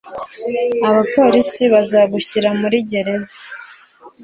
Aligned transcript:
Abapolisi 0.89 1.63
bazagushyira 1.73 2.49
muri 2.59 2.77
gereza. 2.91 3.41